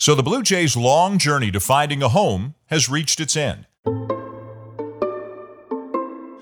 [0.00, 3.66] So the Blue Jays' long journey to finding a home has reached its end.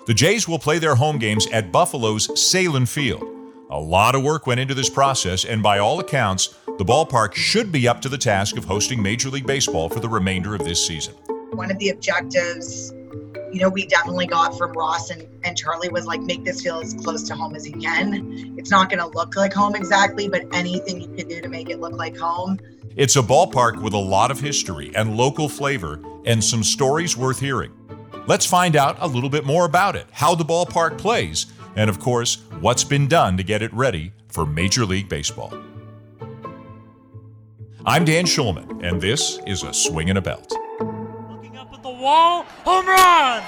[0.06, 3.24] The Jays will play their home games at Buffalo's Sahlen Field.
[3.70, 7.72] A lot of work went into this process, and by all accounts, the ballpark should
[7.72, 10.86] be up to the task of hosting Major League Baseball for the remainder of this
[10.86, 11.14] season.
[11.50, 12.92] One of the objectives,
[13.52, 16.78] you know, we definitely got from Ross and, and Charlie was like, make this feel
[16.78, 18.54] as close to home as you can.
[18.56, 21.70] It's not going to look like home exactly, but anything you can do to make
[21.70, 22.60] it look like home.
[22.98, 27.38] It's a ballpark with a lot of history and local flavor and some stories worth
[27.38, 27.70] hearing.
[28.26, 32.00] Let's find out a little bit more about it, how the ballpark plays, and of
[32.00, 35.54] course, what's been done to get it ready for Major League Baseball.
[37.86, 40.52] I'm Dan Shulman, and this is a swing and a belt.
[41.30, 43.44] Looking up at the wall, home run!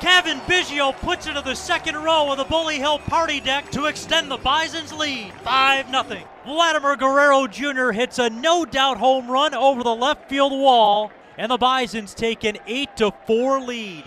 [0.00, 3.86] Cavan Biggio puts it to the second row of the Bully Hill party deck to
[3.86, 6.22] extend the Bison's lead, 5 0.
[6.44, 7.92] Vladimir Guerrero Jr.
[7.92, 12.44] hits a no doubt home run over the left field wall and the Bisons take
[12.44, 14.04] an 8 to 4 lead.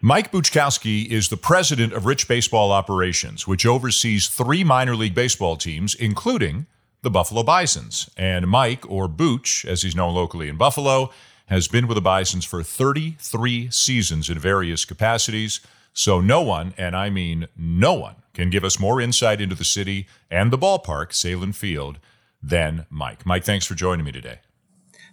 [0.00, 5.56] Mike Buczkowski is the president of Rich Baseball Operations, which oversees three minor league baseball
[5.56, 6.66] teams, including
[7.02, 8.10] the Buffalo Bisons.
[8.16, 11.10] And Mike, or Booch, as he's known locally in Buffalo,
[11.48, 15.60] has been with the Bisons for 33 seasons in various capacities.
[15.92, 19.64] So no one, and I mean no one, can give us more insight into the
[19.64, 21.98] city and the ballpark, Sahlen Field,
[22.42, 23.26] than Mike.
[23.26, 24.38] Mike, thanks for joining me today.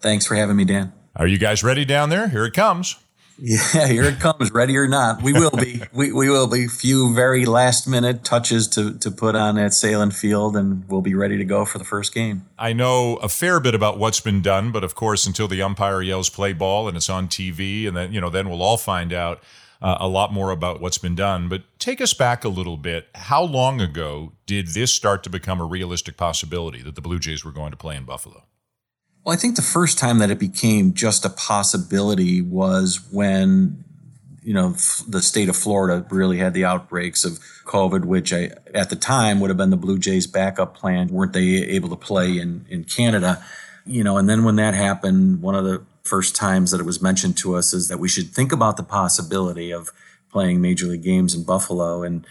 [0.02, 0.94] Thanks for having me, Dan.
[1.16, 2.27] Are you guys ready down there?
[2.27, 2.97] Here it comes.
[3.38, 5.22] Yeah, here it comes, ready or not.
[5.22, 5.81] We will be.
[5.94, 6.67] we, we will be.
[6.67, 11.16] Few very last minute touches to, to put on at Sahlen Field, and we'll be
[11.16, 12.45] ready to go for the first game.
[12.58, 16.02] I know a fair bit about what's been done, but of course, until the umpire
[16.02, 19.11] yells play ball and it's on TV, and then, you know, then we'll all find
[19.11, 19.42] out
[19.81, 21.49] uh, a lot more about what's been done.
[21.49, 23.08] But take us back a little bit.
[23.16, 27.44] How long ago did this start to become a realistic possibility that the Blue Jays
[27.44, 28.44] were going to play in Buffalo?
[29.25, 33.83] Well, I think the first time that it became just a possibility was when,
[34.43, 34.75] you know,
[35.08, 39.39] the state of Florida really had the outbreaks of COVID, which I, at the time
[39.39, 41.08] would have been the Blue Jays backup plan.
[41.08, 43.43] Weren't they able to play in, in Canada?
[43.83, 47.02] You know, and then when that happened, one of the first times that it was
[47.02, 49.89] mentioned to us is that we should think about the possibility of
[50.30, 52.03] playing major league games in Buffalo.
[52.03, 52.27] And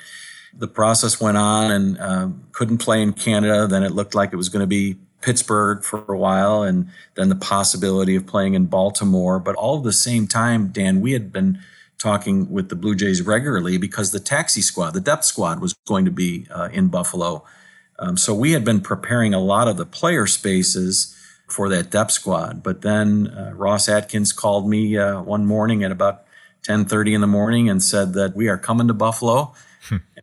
[0.57, 3.67] the process went on and uh, couldn't play in Canada.
[3.67, 4.95] Then it looked like it was going to be
[5.25, 9.39] Pittsburgh for a while and then the possibility of playing in Baltimore.
[9.39, 11.59] But all at the same time, Dan, we had been
[11.99, 16.05] talking with the Blue Jays regularly because the taxi squad, the depth squad, was going
[16.05, 17.43] to be uh, in Buffalo.
[17.99, 21.17] Um, so we had been preparing a lot of the player spaces
[21.49, 22.63] for that depth squad.
[22.63, 26.25] But then uh, Ross Atkins called me uh, one morning at about
[26.65, 29.55] 10:30 in the morning and said that we are coming to Buffalo.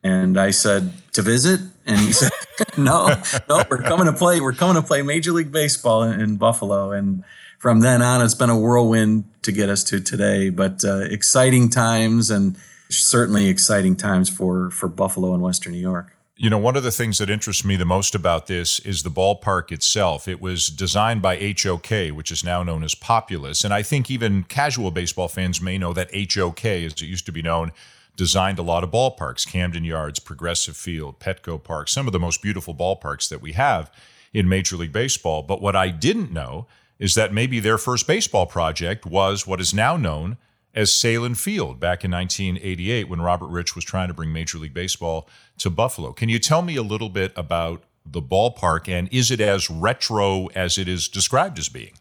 [0.04, 2.32] and I said to visit, and he said,
[2.78, 3.16] "No,
[3.50, 4.42] no, we're coming to play.
[4.42, 7.24] We're coming to play Major League Baseball in, in Buffalo." And
[7.60, 10.50] from then on, it's been a whirlwind to get us to today.
[10.50, 12.58] But uh, exciting times, and
[12.90, 16.16] certainly exciting times for for Buffalo and Western New York.
[16.42, 19.12] You know, one of the things that interests me the most about this is the
[19.12, 20.28] ballpark itself.
[20.28, 23.64] It was designed by HOK, which is now known as Populous.
[23.64, 27.32] And I think even casual baseball fans may know that HOK, as it used to
[27.32, 27.72] be known,
[28.16, 32.42] designed a lot of ballparks Camden Yards, Progressive Field, Petco Park, some of the most
[32.42, 33.92] beautiful ballparks that we have
[34.34, 35.44] in Major League Baseball.
[35.44, 36.68] But what I didn't know
[37.00, 40.38] is that maybe their first baseball project was what is now known
[40.74, 44.74] as Sahlen Field back in 1988 when Robert Rich was trying to bring Major League
[44.74, 46.14] Baseball to Buffalo.
[46.14, 50.48] Can you tell me a little bit about the ballpark and is it as retro
[50.48, 51.94] as it is described as being?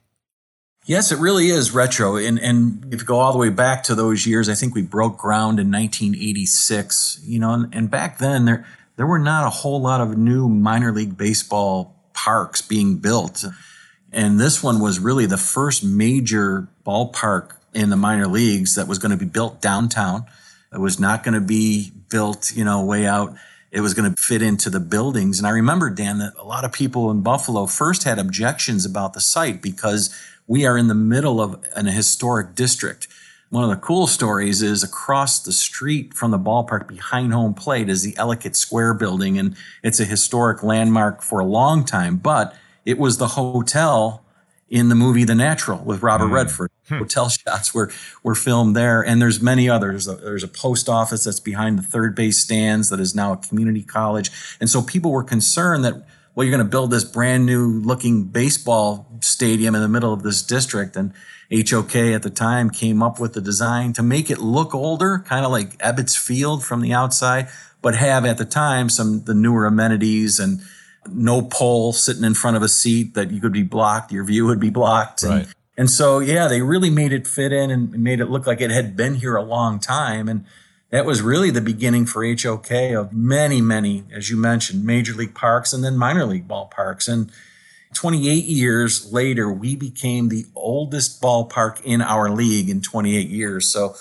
[0.87, 2.17] Yes, it really is retro.
[2.17, 4.83] And, and if you go all the way back to those years, I think we
[4.83, 9.51] broke ground in 1986, you know, and, and back then there, there were not a
[9.51, 13.45] whole lot of new minor league baseball parks being built.
[14.13, 18.99] And this one was really the first major ballpark in the minor leagues that was
[18.99, 20.25] going to be built downtown.
[20.73, 23.35] It was not going to be built, you know, way out.
[23.71, 25.39] It was going to fit into the buildings.
[25.39, 29.13] And I remember, Dan, that a lot of people in Buffalo first had objections about
[29.13, 30.15] the site because
[30.51, 33.07] we are in the middle of an historic district.
[33.51, 37.89] One of the cool stories is across the street from the ballpark behind home plate
[37.89, 39.39] is the Ellicott Square building.
[39.39, 39.55] And
[39.85, 44.25] it's a historic landmark for a long time, but it was the hotel
[44.69, 46.33] in the movie The Natural with Robert mm.
[46.33, 46.73] Redford.
[46.89, 46.99] Hmm.
[46.99, 47.93] Hotel shots were
[48.25, 50.07] were filmed there, and there's many others.
[50.07, 53.83] There's a post office that's behind the third base stands that is now a community
[53.83, 54.31] college,
[54.61, 56.05] and so people were concerned that
[56.35, 60.23] well, you're going to build this brand new looking baseball stadium in the middle of
[60.23, 61.13] this district, and
[61.53, 65.45] HOK at the time came up with the design to make it look older, kind
[65.45, 67.49] of like Ebbets Field from the outside,
[67.83, 70.61] but have at the time some the newer amenities and
[71.09, 74.47] no pole sitting in front of a seat that you could be blocked, your view
[74.47, 75.23] would be blocked.
[75.23, 75.45] Right.
[75.45, 78.61] And, and so, yeah, they really made it fit in and made it look like
[78.61, 80.29] it had been here a long time.
[80.29, 80.45] And
[80.91, 85.35] that was really the beginning for HOK of many, many, as you mentioned, major league
[85.35, 87.09] parks and then minor league ballparks.
[87.09, 87.31] And
[87.95, 93.69] 28 years later, we became the oldest ballpark in our league in 28 years.
[93.69, 93.95] So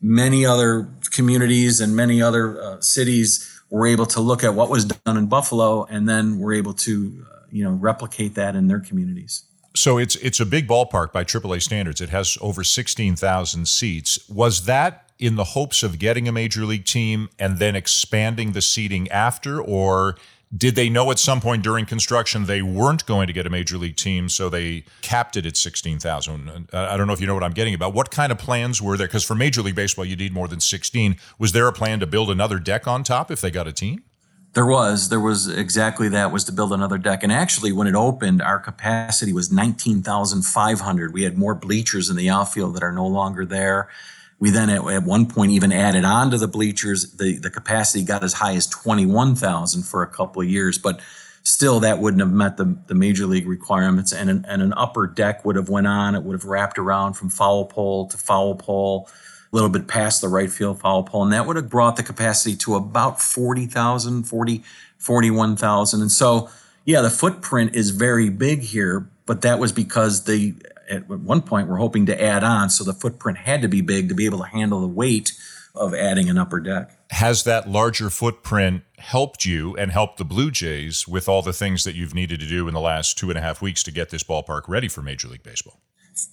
[0.00, 4.84] many other communities and many other uh, cities were able to look at what was
[4.84, 8.80] done in Buffalo and then were able to, uh, you know, replicate that in their
[8.80, 9.42] communities.
[9.74, 12.00] So it's it's a big ballpark by AAA standards.
[12.00, 14.28] It has over 16,000 seats.
[14.28, 18.62] Was that in the hopes of getting a major league team and then expanding the
[18.62, 20.16] seating after or
[20.56, 23.76] did they know at some point during construction they weren't going to get a major
[23.76, 26.68] league team, so they capped it at 16,000?
[26.72, 27.94] Uh, I don't know if you know what I'm getting about.
[27.94, 29.08] What kind of plans were there?
[29.08, 31.16] Because for Major League Baseball, you need more than 16.
[31.38, 34.04] Was there a plan to build another deck on top if they got a team?
[34.52, 35.10] There was.
[35.10, 37.22] There was exactly that was to build another deck.
[37.22, 41.12] And actually, when it opened, our capacity was 19,500.
[41.12, 43.90] We had more bleachers in the outfield that are no longer there.
[44.38, 47.12] We then at, at, one point even added on to the bleachers.
[47.12, 51.00] The, the capacity got as high as 21,000 for a couple of years, but
[51.42, 54.12] still that wouldn't have met the, the major league requirements.
[54.12, 56.14] And an, and an upper deck would have went on.
[56.14, 59.08] It would have wrapped around from foul pole to foul pole,
[59.52, 61.22] a little bit past the right field foul pole.
[61.22, 64.62] And that would have brought the capacity to about 40,000, 40,
[64.98, 66.00] 41,000.
[66.00, 66.50] And so,
[66.84, 70.54] yeah, the footprint is very big here, but that was because they
[70.88, 74.08] at one point we're hoping to add on, so the footprint had to be big
[74.08, 75.32] to be able to handle the weight
[75.74, 76.90] of adding an upper deck.
[77.10, 81.84] Has that larger footprint helped you and helped the Blue Jays with all the things
[81.84, 84.10] that you've needed to do in the last two and a half weeks to get
[84.10, 85.80] this ballpark ready for Major League Baseball?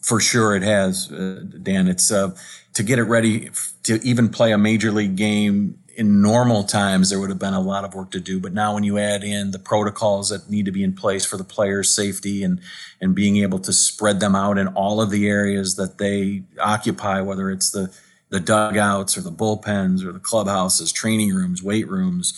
[0.02, 1.90] For sure, it has, uh, Dan.
[1.90, 2.36] It's uh,
[2.74, 3.50] to get it ready
[3.84, 7.62] to even play a major league game in normal times there would have been a
[7.62, 8.40] lot of work to do.
[8.40, 11.38] But now when you add in the protocols that need to be in place for
[11.38, 12.60] the players safety and
[13.00, 17.22] and being able to spread them out in all of the areas that they occupy
[17.22, 17.94] whether it's the
[18.30, 22.34] the dugouts or the bullpens or the clubhouses training rooms weight rooms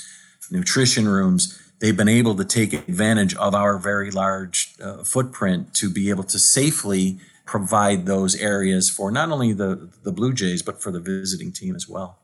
[0.51, 5.89] nutrition rooms they've been able to take advantage of our very large uh, footprint to
[5.89, 10.81] be able to safely provide those areas for not only the the blue jays but
[10.81, 12.19] for the visiting team as well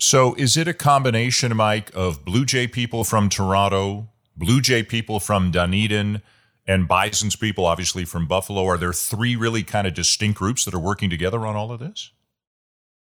[0.00, 5.20] so is it a combination, Mike, of Blue Jay people from Toronto, Blue Jay people
[5.20, 6.22] from Dunedin,
[6.66, 8.64] and Bison's people, obviously from Buffalo?
[8.64, 11.80] Are there three really kind of distinct groups that are working together on all of
[11.80, 12.12] this?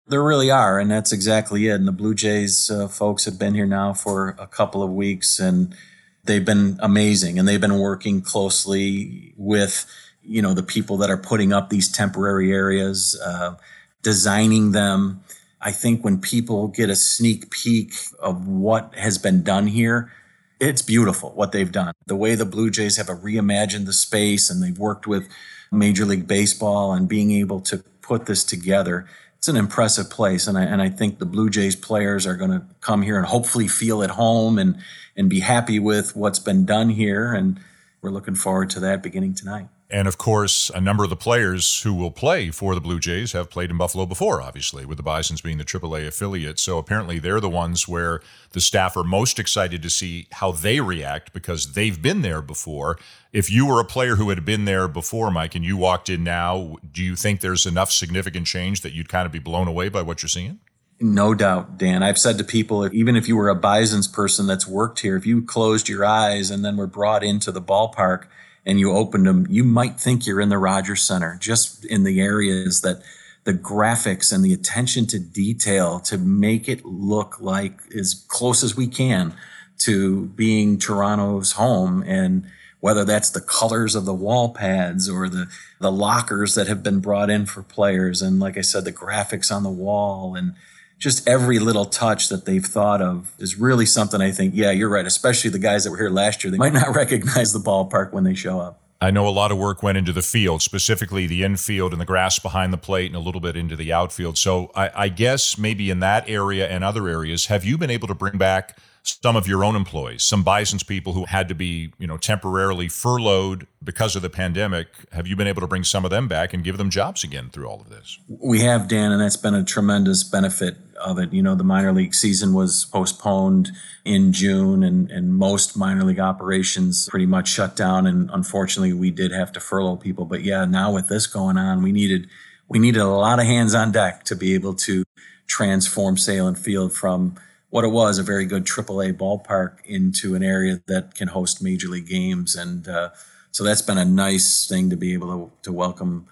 [0.08, 1.74] There really are, and that's exactly it.
[1.74, 5.38] And the Blue Jays uh, folks have been here now for a couple of weeks,
[5.38, 5.76] and
[6.24, 7.38] they've been amazing.
[7.38, 9.86] And they've been working closely with,
[10.22, 13.54] you know, the people that are putting up these temporary areas, uh,
[14.02, 15.22] designing them
[15.62, 20.12] I think when people get a sneak peek of what has been done here,
[20.58, 21.94] it's beautiful what they've done.
[22.06, 25.28] The way the Blue Jays have reimagined the space and they've worked with
[25.70, 29.06] Major League Baseball and being able to put this together.
[29.38, 30.46] It's an impressive place.
[30.46, 33.26] And I, and I think the Blue Jays players are going to come here and
[33.26, 34.78] hopefully feel at home and,
[35.16, 37.32] and be happy with what's been done here.
[37.32, 37.58] And
[38.00, 39.68] we're looking forward to that beginning tonight.
[39.92, 43.32] And of course, a number of the players who will play for the Blue Jays
[43.32, 46.58] have played in Buffalo before, obviously, with the Bisons being the AAA affiliate.
[46.58, 48.22] So apparently they're the ones where
[48.52, 52.98] the staff are most excited to see how they react because they've been there before.
[53.34, 56.24] If you were a player who had been there before, Mike, and you walked in
[56.24, 59.90] now, do you think there's enough significant change that you'd kind of be blown away
[59.90, 60.58] by what you're seeing?
[61.00, 62.02] No doubt, Dan.
[62.02, 65.26] I've said to people, even if you were a Bisons person that's worked here, if
[65.26, 68.24] you closed your eyes and then were brought into the ballpark–
[68.64, 72.20] and you opened them, you might think you're in the Rogers Center, just in the
[72.20, 73.02] areas that
[73.44, 78.76] the graphics and the attention to detail to make it look like as close as
[78.76, 79.34] we can
[79.78, 82.04] to being Toronto's home.
[82.06, 82.46] And
[82.82, 85.48] whether that's the colors of the wall pads or the
[85.80, 89.54] the lockers that have been brought in for players and like I said the graphics
[89.54, 90.54] on the wall and
[91.02, 94.88] just every little touch that they've thought of is really something I think, yeah, you're
[94.88, 95.04] right.
[95.04, 98.22] Especially the guys that were here last year, they might not recognize the ballpark when
[98.22, 98.80] they show up.
[99.00, 102.04] I know a lot of work went into the field, specifically the infield and the
[102.04, 104.38] grass behind the plate, and a little bit into the outfield.
[104.38, 108.06] So I, I guess maybe in that area and other areas, have you been able
[108.06, 111.92] to bring back some of your own employees, some Bison's people who had to be,
[111.98, 114.86] you know, temporarily furloughed because of the pandemic.
[115.10, 117.50] Have you been able to bring some of them back and give them jobs again
[117.50, 118.18] through all of this?
[118.28, 121.32] We have, Dan, and that's been a tremendous benefit of it.
[121.32, 123.70] You know, the minor league season was postponed
[124.04, 128.06] in June and, and most minor league operations pretty much shut down.
[128.06, 130.24] And unfortunately, we did have to furlough people.
[130.24, 132.28] But yeah, now with this going on, we needed
[132.68, 135.04] we needed a lot of hands on deck to be able to
[135.46, 137.34] transform Sahlen Field from
[137.68, 141.88] what it was a very good AAA ballpark into an area that can host major
[141.88, 142.54] league games.
[142.54, 143.10] And uh,
[143.50, 146.30] so that's been a nice thing to be able to, to welcome uh,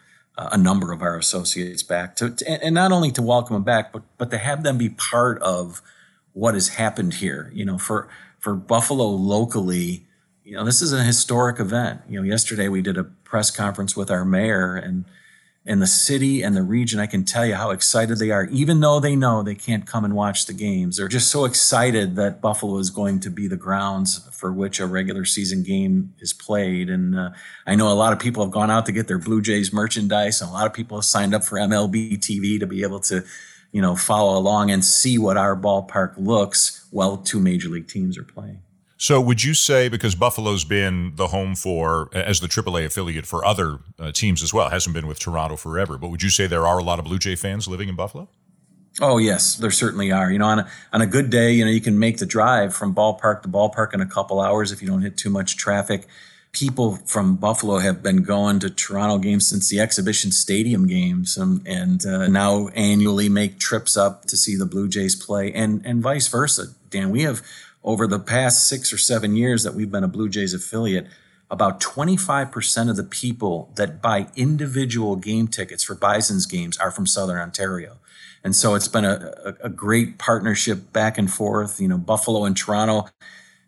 [0.53, 3.93] a number of our associates back to, to, and not only to welcome them back,
[3.93, 5.83] but, but to have them be part of
[6.33, 7.51] what has happened here.
[7.55, 10.07] You know, for, for Buffalo locally,
[10.45, 12.03] you know, this is a historic event.
[12.09, 15.05] You know, yesterday we did a press conference with our mayor and
[15.67, 18.81] and the city and the region, I can tell you how excited they are, even
[18.81, 20.97] though they know they can't come and watch the games.
[20.97, 24.87] They're just so excited that Buffalo is going to be the grounds for which a
[24.87, 26.89] regular season game is played.
[26.89, 27.31] And uh,
[27.67, 30.41] I know a lot of people have gone out to get their Blue Jays merchandise,
[30.41, 33.23] and a lot of people have signed up for MLB TV to be able to,
[33.71, 38.17] you know, follow along and see what our ballpark looks while two major league teams
[38.17, 38.63] are playing.
[39.01, 43.43] So, would you say because Buffalo's been the home for as the AAA affiliate for
[43.47, 46.67] other uh, teams as well, hasn't been with Toronto forever, but would you say there
[46.67, 48.29] are a lot of Blue Jay fans living in Buffalo?
[49.01, 50.31] Oh yes, there certainly are.
[50.31, 52.75] You know, on a, on a good day, you know, you can make the drive
[52.75, 56.07] from ballpark to ballpark in a couple hours if you don't hit too much traffic.
[56.53, 61.63] People from Buffalo have been going to Toronto games since the exhibition stadium games, um,
[61.65, 66.03] and uh, now annually make trips up to see the Blue Jays play, and and
[66.03, 66.67] vice versa.
[66.91, 67.41] Dan, we have
[67.83, 71.07] over the past six or seven years that we've been a Blue Jays affiliate,
[71.51, 77.07] about 25% of the people that buy individual game tickets for Bison's games are from
[77.07, 77.97] Southern Ontario.
[78.45, 81.81] And so it's been a, a, a great partnership back and forth.
[81.81, 83.09] You know, Buffalo and Toronto.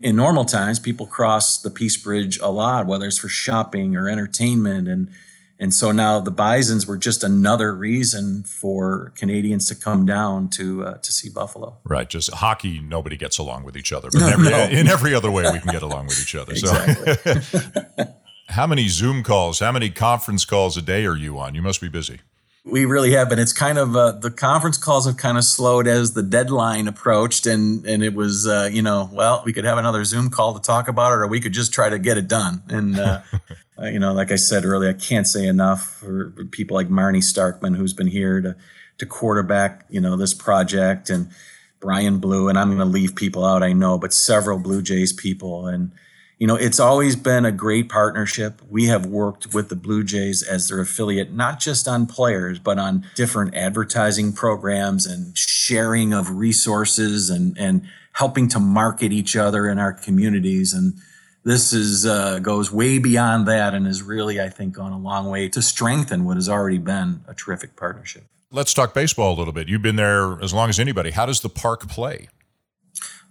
[0.00, 4.08] In normal times, people cross the Peace Bridge a lot, whether it's for shopping or
[4.08, 4.88] entertainment.
[4.88, 5.10] And
[5.62, 10.84] and so now the Bisons were just another reason for Canadians to come down to
[10.84, 11.78] uh, to see Buffalo.
[11.84, 12.10] Right.
[12.10, 14.08] Just hockey, nobody gets along with each other.
[14.10, 14.80] But no, in, every, no.
[14.80, 16.50] in every other way, we can get along with each other.
[16.50, 17.40] exactly.
[17.42, 18.04] So,
[18.48, 21.54] how many Zoom calls, how many conference calls a day are you on?
[21.54, 22.18] You must be busy.
[22.64, 23.38] We really have been.
[23.38, 27.46] It's kind of uh, the conference calls have kind of slowed as the deadline approached,
[27.46, 30.60] and and it was uh, you know well we could have another Zoom call to
[30.60, 32.64] talk about it, or we could just try to get it done.
[32.68, 32.98] And
[33.78, 37.22] uh, you know, like I said earlier, I can't say enough for people like Marnie
[37.22, 38.56] Starkman, who's been here to
[38.98, 41.30] to quarterback you know this project, and
[41.80, 45.12] Brian Blue, and I'm going to leave people out, I know, but several Blue Jays
[45.12, 45.92] people and
[46.42, 48.60] you know, it's always been a great partnership.
[48.68, 52.80] We have worked with the Blue Jays as their affiliate, not just on players, but
[52.80, 59.68] on different advertising programs and sharing of resources and, and helping to market each other
[59.68, 60.74] in our communities.
[60.74, 60.94] And
[61.44, 65.28] this is uh, goes way beyond that and has really, I think, gone a long
[65.28, 68.24] way to strengthen what has already been a terrific partnership.
[68.50, 69.68] Let's talk baseball a little bit.
[69.68, 71.10] You've been there as long as anybody.
[71.10, 72.28] How does the park play?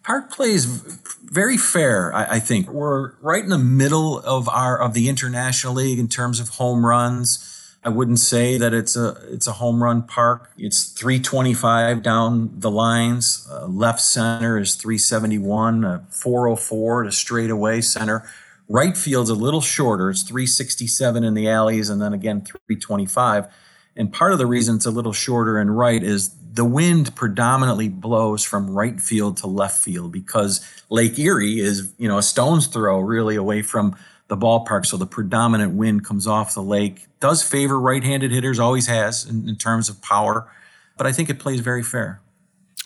[0.04, 2.68] Park plays very fair, I, I, think.
[2.70, 6.84] We're right in the middle of our of the International League in terms of home
[6.84, 7.48] runs.
[7.84, 10.52] I wouldn't say that it's a it's a home run park.
[10.58, 13.48] It's 325 down the lines.
[13.52, 18.30] Uh, left center is 371, uh, 404 to straightaway center.
[18.70, 20.12] Right field's a little shorter.
[20.12, 23.48] It's 367 in the alleys, and then again 325.
[23.96, 27.90] And part of the reason it's a little shorter in right is the wind predominantly
[27.90, 32.68] blows from right field to left field because Lake Erie is, you know, a stone's
[32.68, 33.96] throw really away from
[34.32, 34.86] the ballpark.
[34.86, 37.06] So the predominant wind comes off the lake.
[37.20, 40.50] Does favor right handed hitters, always has in, in terms of power,
[40.98, 42.22] but I think it plays very fair.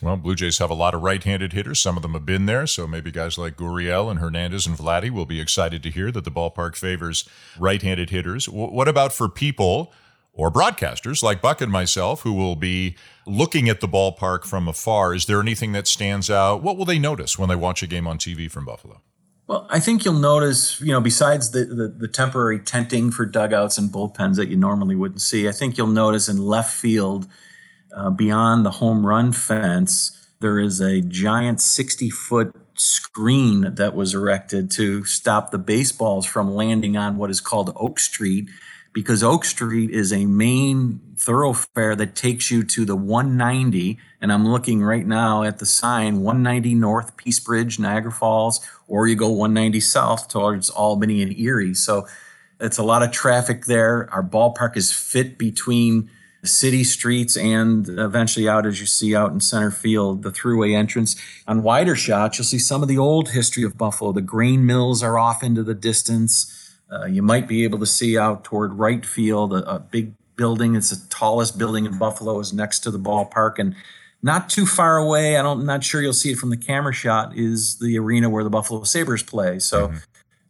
[0.01, 1.81] Well, Blue Jays have a lot of right-handed hitters.
[1.81, 5.09] Some of them have been there, so maybe guys like Gurriel and Hernandez and Vladdy
[5.09, 8.49] will be excited to hear that the ballpark favors right-handed hitters.
[8.49, 9.93] what about for people
[10.33, 15.13] or broadcasters like Buck and myself who will be looking at the ballpark from afar,
[15.13, 16.61] is there anything that stands out?
[16.61, 19.01] What will they notice when they watch a game on TV from Buffalo?
[19.47, 23.77] Well, I think you'll notice, you know, besides the, the, the, temporary tenting for dugouts
[23.77, 27.27] and bullpens that you normally wouldn't see, I think you'll notice in left field,
[27.95, 34.15] uh, beyond the home run fence, there is a giant 60 foot screen that was
[34.15, 38.49] erected to stop the baseballs from landing on what is called Oak Street
[38.95, 43.99] because Oak Street is a main thoroughfare that takes you to the 190.
[44.21, 49.05] And I'm looking right now at the sign 190 North Peace Bridge, Niagara Falls, or
[49.09, 51.73] you go 190 South towards Albany and Erie.
[51.73, 52.07] So
[52.61, 54.09] it's a lot of traffic there.
[54.13, 56.09] Our ballpark is fit between
[56.45, 61.17] city streets and eventually out as you see out in center field, the throughway entrance.
[61.49, 64.13] On wider shots, you'll see some of the old history of Buffalo.
[64.13, 66.64] The grain mills are off into the distance.
[66.91, 70.75] Uh, you might be able to see out toward right field a, a, big building.
[70.75, 73.75] It's the tallest building in Buffalo, is next to the ballpark, and
[74.21, 75.37] not too far away.
[75.37, 77.35] I don't, I'm not sure you'll see it from the camera shot.
[77.35, 79.59] Is the arena where the Buffalo Sabres play?
[79.59, 79.87] So.
[79.87, 79.97] Mm-hmm.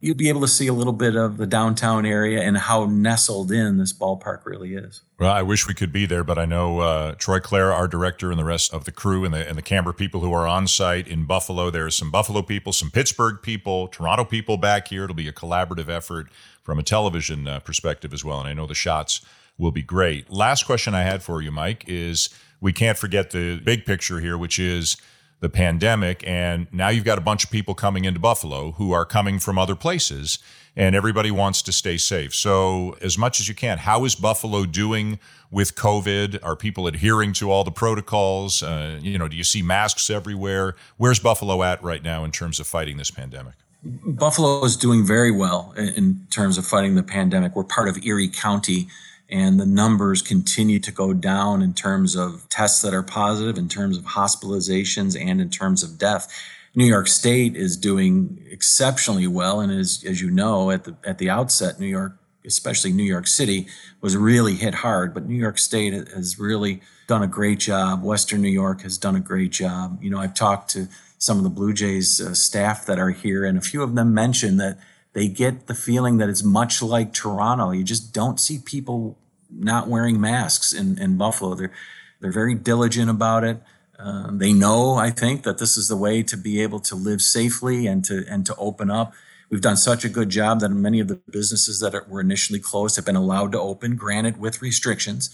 [0.06, 3.52] You'll be able to see a little bit of the downtown area and how nestled
[3.52, 5.02] in this ballpark really is.
[5.20, 8.30] Well, I wish we could be there, but I know uh, Troy Clare, our director,
[8.30, 10.68] and the rest of the crew and the and the camera people who are on
[10.68, 11.72] site in Buffalo.
[11.72, 15.06] There are some Buffalo people, some Pittsburgh people, Toronto people back here.
[15.06, 16.28] It'll be a collaborative effort
[16.62, 19.22] from a television uh, perspective as well, and I know the shots
[19.58, 20.30] will be great.
[20.30, 22.30] Last question I had for you, Mike, is
[22.62, 24.98] we can't forget the big picture here, which is
[25.40, 26.24] the pandemic.
[26.26, 29.58] And now you've got a bunch of people coming into Buffalo who are coming from
[29.58, 30.40] other places,
[30.76, 32.34] and everybody wants to stay safe.
[32.34, 35.20] So, as much as you can, how is Buffalo doing
[35.52, 36.40] with COVID?
[36.44, 38.64] Are people adhering to all the protocols?
[38.64, 40.76] Uh, you know, do you see masks everywhere?
[40.98, 43.54] Where's Buffalo at right now in terms of fighting this pandemic?
[43.84, 47.56] Buffalo is doing very well in terms of fighting the pandemic.
[47.56, 48.88] We're part of Erie County
[49.30, 53.68] and the numbers continue to go down in terms of tests that are positive, in
[53.68, 56.32] terms of hospitalizations, and in terms of death.
[56.76, 61.18] New York State is doing exceptionally well, and as as you know at the at
[61.18, 63.68] the outset, New York, especially New York City,
[64.02, 65.14] was really hit hard.
[65.14, 68.04] But New York State has really done a great job.
[68.04, 70.04] Western New York has done a great job.
[70.04, 73.46] You know, I've talked to some of the Blue Jays uh, staff that are here,
[73.46, 74.78] and a few of them mentioned that
[75.16, 77.72] they get the feeling that it's much like Toronto.
[77.72, 79.18] You just don't see people
[79.50, 81.56] not wearing masks in, in Buffalo.
[81.56, 81.72] They're
[82.20, 83.62] they're very diligent about it.
[83.98, 87.22] Uh, they know, I think, that this is the way to be able to live
[87.22, 89.14] safely and to and to open up.
[89.50, 92.60] We've done such a good job that many of the businesses that are, were initially
[92.60, 95.30] closed have been allowed to open, granted with restrictions,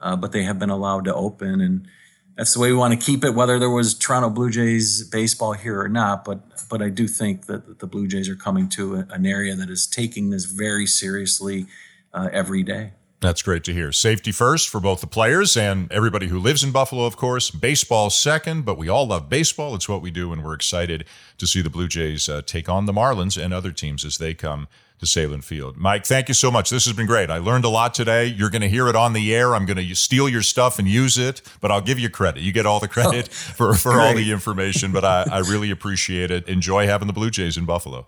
[0.00, 1.88] uh, but they have been allowed to open, and
[2.36, 3.30] that's the way we want to keep it.
[3.30, 7.46] Whether there was Toronto Blue Jays baseball here or not, but but I do think
[7.46, 11.66] that the Blue Jays are coming to an area that is taking this very seriously
[12.12, 12.92] uh, every day.
[13.20, 13.90] That's great to hear.
[13.90, 17.50] Safety first for both the players and everybody who lives in Buffalo, of course.
[17.50, 19.74] Baseball second, but we all love baseball.
[19.74, 21.06] It's what we do, and we're excited
[21.38, 24.34] to see the Blue Jays uh, take on the Marlins and other teams as they
[24.34, 25.76] come to Sahlen Field.
[25.76, 26.70] Mike, thank you so much.
[26.70, 27.30] This has been great.
[27.30, 28.26] I learned a lot today.
[28.26, 29.54] You're going to hear it on the air.
[29.54, 32.42] I'm going to steal your stuff and use it, but I'll give you credit.
[32.42, 35.70] You get all the credit oh, for, for all the information, but I, I really
[35.70, 36.48] appreciate it.
[36.48, 38.06] Enjoy having the Blue Jays in Buffalo.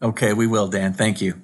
[0.00, 0.92] Okay, we will, Dan.
[0.92, 1.42] Thank you.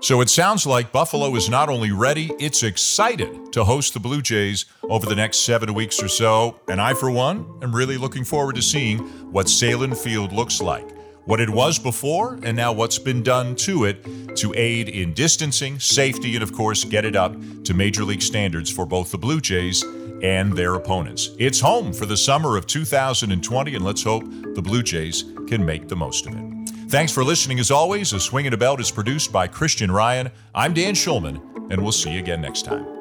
[0.00, 4.22] So it sounds like Buffalo is not only ready, it's excited to host the Blue
[4.22, 6.60] Jays over the next seven weeks or so.
[6.68, 8.98] And I, for one, am really looking forward to seeing
[9.32, 10.88] what Sahlen Field looks like.
[11.28, 14.02] What it was before, and now what's been done to it
[14.36, 18.70] to aid in distancing, safety, and of course, get it up to Major League standards
[18.70, 19.82] for both the Blue Jays
[20.22, 21.32] and their opponents.
[21.38, 25.86] It's home for the summer of 2020, and let's hope the Blue Jays can make
[25.86, 26.70] the most of it.
[26.88, 28.14] Thanks for listening as always.
[28.14, 30.30] A Swing and a Belt is produced by Christian Ryan.
[30.54, 32.97] I'm Dan Shulman, and we'll see you again next time.